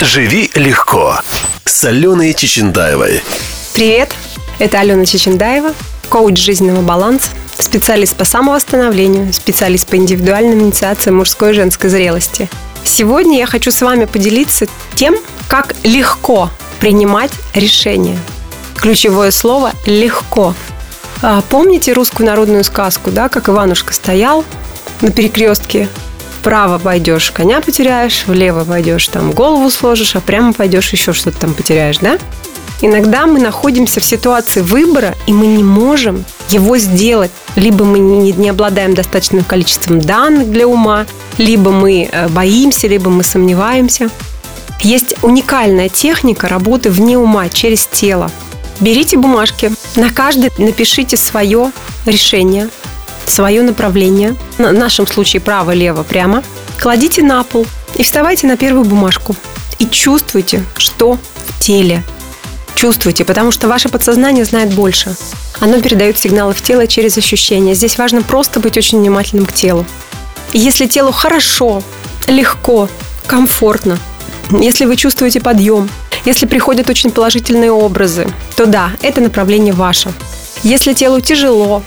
«Живи 0.00 0.48
легко» 0.54 1.18
с 1.64 1.84
Аленой 1.84 2.32
Чечендаевой. 2.32 3.20
Привет, 3.74 4.12
это 4.60 4.78
Алена 4.78 5.04
Чечендаева, 5.04 5.74
коуч 6.08 6.38
жизненного 6.38 6.82
баланса, 6.82 7.30
специалист 7.58 8.14
по 8.14 8.24
самовосстановлению, 8.24 9.32
специалист 9.32 9.88
по 9.88 9.96
индивидуальным 9.96 10.60
инициациям 10.60 11.16
мужской 11.16 11.50
и 11.50 11.54
женской 11.54 11.90
зрелости. 11.90 12.48
Сегодня 12.84 13.38
я 13.38 13.46
хочу 13.46 13.72
с 13.72 13.82
вами 13.82 14.04
поделиться 14.04 14.66
тем, 14.94 15.16
как 15.48 15.74
легко 15.82 16.50
принимать 16.78 17.32
решения. 17.54 18.18
Ключевое 18.76 19.32
слово 19.32 19.72
«легко». 19.84 20.54
А, 21.22 21.42
помните 21.42 21.92
русскую 21.92 22.24
народную 22.24 22.62
сказку, 22.62 23.10
да, 23.10 23.28
как 23.28 23.48
Иванушка 23.48 23.92
стоял 23.92 24.44
на 25.00 25.10
перекрестке 25.10 25.88
вправо 26.40 26.78
пойдешь, 26.78 27.30
коня 27.30 27.60
потеряешь, 27.60 28.24
влево 28.26 28.64
пойдешь, 28.64 29.08
там 29.08 29.32
голову 29.32 29.70
сложишь, 29.70 30.16
а 30.16 30.20
прямо 30.20 30.52
пойдешь, 30.52 30.92
еще 30.92 31.12
что-то 31.12 31.38
там 31.38 31.54
потеряешь, 31.54 31.98
да? 31.98 32.18
Иногда 32.80 33.26
мы 33.26 33.40
находимся 33.40 33.98
в 34.00 34.04
ситуации 34.04 34.62
выбора, 34.62 35.16
и 35.26 35.32
мы 35.32 35.46
не 35.46 35.64
можем 35.64 36.24
его 36.50 36.78
сделать. 36.78 37.32
Либо 37.56 37.84
мы 37.84 37.98
не, 37.98 38.32
не 38.32 38.48
обладаем 38.50 38.94
достаточным 38.94 39.42
количеством 39.42 40.00
данных 40.00 40.50
для 40.50 40.68
ума, 40.68 41.06
либо 41.38 41.72
мы 41.72 42.08
э, 42.10 42.28
боимся, 42.28 42.86
либо 42.86 43.10
мы 43.10 43.24
сомневаемся. 43.24 44.10
Есть 44.80 45.16
уникальная 45.22 45.88
техника 45.88 46.46
работы 46.46 46.90
вне 46.90 47.18
ума, 47.18 47.48
через 47.48 47.84
тело. 47.84 48.30
Берите 48.78 49.16
бумажки, 49.16 49.72
на 49.96 50.10
каждой 50.10 50.52
напишите 50.56 51.16
свое 51.16 51.72
решение, 52.06 52.68
свое 53.28 53.62
направление, 53.62 54.34
в 54.56 54.72
нашем 54.72 55.06
случае 55.06 55.40
право, 55.40 55.72
лево, 55.72 56.02
прямо, 56.02 56.42
кладите 56.80 57.22
на 57.22 57.42
пол 57.44 57.66
и 57.96 58.02
вставайте 58.02 58.46
на 58.46 58.56
первую 58.56 58.84
бумажку. 58.84 59.34
И 59.78 59.86
чувствуйте, 59.86 60.64
что 60.76 61.18
в 61.46 61.58
теле. 61.60 62.02
Чувствуйте, 62.74 63.24
потому 63.24 63.50
что 63.50 63.68
ваше 63.68 63.88
подсознание 63.88 64.44
знает 64.44 64.72
больше. 64.72 65.14
Оно 65.60 65.80
передает 65.80 66.18
сигналы 66.18 66.54
в 66.54 66.62
тело 66.62 66.86
через 66.86 67.18
ощущения. 67.18 67.74
Здесь 67.74 67.98
важно 67.98 68.22
просто 68.22 68.60
быть 68.60 68.76
очень 68.76 68.98
внимательным 68.98 69.46
к 69.46 69.52
телу. 69.52 69.84
И 70.52 70.58
если 70.58 70.86
телу 70.86 71.12
хорошо, 71.12 71.82
легко, 72.26 72.88
комфортно, 73.26 73.98
если 74.50 74.84
вы 74.84 74.96
чувствуете 74.96 75.40
подъем, 75.40 75.88
если 76.24 76.46
приходят 76.46 76.88
очень 76.88 77.10
положительные 77.10 77.72
образы, 77.72 78.26
то 78.56 78.66
да, 78.66 78.92
это 79.02 79.20
направление 79.20 79.74
ваше. 79.74 80.12
Если 80.62 80.92
телу 80.92 81.20
тяжело, 81.20 81.82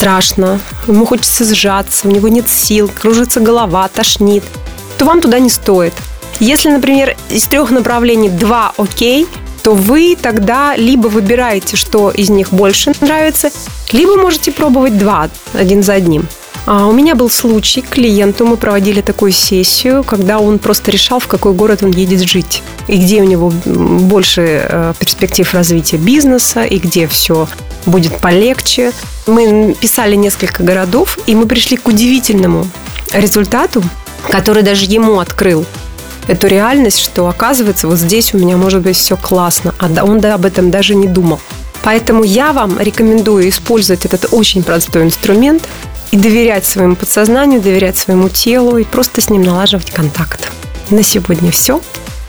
страшно, 0.00 0.58
ему 0.86 1.04
хочется 1.04 1.44
сжаться, 1.44 2.08
у 2.08 2.10
него 2.10 2.28
нет 2.28 2.48
сил, 2.48 2.88
кружится 2.88 3.38
голова, 3.38 3.86
тошнит, 3.88 4.42
то 4.96 5.04
вам 5.04 5.20
туда 5.20 5.38
не 5.38 5.50
стоит. 5.50 5.92
Если, 6.38 6.70
например, 6.70 7.18
из 7.28 7.46
трех 7.46 7.70
направлений 7.70 8.30
два 8.30 8.72
окей, 8.78 9.26
то 9.62 9.74
вы 9.74 10.16
тогда 10.16 10.74
либо 10.74 11.08
выбираете, 11.08 11.76
что 11.76 12.10
из 12.10 12.30
них 12.30 12.50
больше 12.50 12.94
нравится, 13.02 13.50
либо 13.92 14.16
можете 14.16 14.52
пробовать 14.52 14.96
два, 14.96 15.28
один 15.52 15.82
за 15.82 15.92
одним. 15.92 16.26
А 16.72 16.86
у 16.86 16.92
меня 16.92 17.16
был 17.16 17.28
случай, 17.28 17.80
клиенту 17.80 18.46
мы 18.46 18.56
проводили 18.56 19.00
такую 19.00 19.32
сессию, 19.32 20.04
когда 20.04 20.38
он 20.38 20.60
просто 20.60 20.92
решал, 20.92 21.18
в 21.18 21.26
какой 21.26 21.52
город 21.52 21.82
он 21.82 21.90
едет 21.90 22.20
жить, 22.20 22.62
и 22.86 22.96
где 22.96 23.20
у 23.20 23.24
него 23.24 23.50
больше 23.50 24.68
э, 24.68 24.94
перспектив 24.96 25.52
развития 25.52 25.96
бизнеса, 25.96 26.62
и 26.62 26.78
где 26.78 27.08
все 27.08 27.48
будет 27.86 28.16
полегче. 28.18 28.92
Мы 29.26 29.74
писали 29.80 30.14
несколько 30.14 30.62
городов, 30.62 31.18
и 31.26 31.34
мы 31.34 31.46
пришли 31.46 31.76
к 31.76 31.88
удивительному 31.88 32.64
результату, 33.12 33.82
который 34.30 34.62
даже 34.62 34.84
ему 34.84 35.18
открыл 35.18 35.66
эту 36.28 36.46
реальность, 36.46 37.00
что 37.00 37.26
оказывается 37.26 37.88
вот 37.88 37.98
здесь 37.98 38.32
у 38.32 38.38
меня 38.38 38.56
может 38.56 38.82
быть 38.82 38.96
все 38.96 39.16
классно, 39.16 39.74
а 39.80 40.04
он 40.04 40.20
да, 40.20 40.34
об 40.34 40.44
этом 40.44 40.70
даже 40.70 40.94
не 40.94 41.08
думал. 41.08 41.40
Поэтому 41.82 42.22
я 42.22 42.52
вам 42.52 42.78
рекомендую 42.78 43.48
использовать 43.48 44.04
этот 44.04 44.26
очень 44.32 44.62
простой 44.62 45.02
инструмент 45.02 45.62
и 46.10 46.16
доверять 46.16 46.64
своему 46.66 46.96
подсознанию, 46.96 47.60
доверять 47.60 47.96
своему 47.96 48.28
телу 48.28 48.78
и 48.78 48.84
просто 48.84 49.20
с 49.20 49.30
ним 49.30 49.42
налаживать 49.42 49.90
контакт. 49.90 50.50
На 50.90 51.02
сегодня 51.02 51.50
все. 51.50 51.80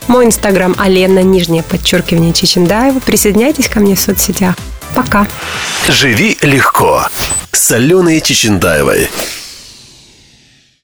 Мой 0.08 0.26
инстаграм 0.26 0.76
Алена, 0.78 1.22
нижнее 1.22 1.64
подчеркивание 1.64 2.34
Чечендаева. 2.34 3.00
Присоединяйтесь 3.00 3.70
ко 3.70 3.80
мне 3.80 3.96
в 3.96 4.00
соцсетях. 4.00 4.56
Пока. 4.94 5.28
«Живи 5.88 6.38
легко» 6.42 7.08
с 7.52 7.72
Аленой 7.72 8.22
Чечендаевой. 8.22 9.10